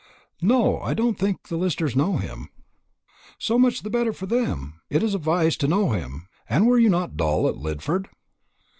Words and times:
"No, 0.41 0.79
I 0.79 0.95
don't 0.95 1.13
think 1.19 1.47
the 1.49 1.57
Listers 1.57 1.95
know 1.95 2.17
him." 2.17 2.49
"So 3.37 3.59
much 3.59 3.83
the 3.83 3.89
better 3.91 4.11
for 4.11 4.25
them! 4.25 4.81
It 4.89 5.03
is 5.03 5.13
a 5.13 5.19
vice 5.19 5.55
to 5.57 5.67
know 5.67 5.91
him. 5.91 6.25
And 6.49 6.63
you 6.65 6.71
were 6.71 6.79
not 6.79 7.17
dull 7.17 7.47
at 7.47 7.53
Lidford?" 7.55 8.07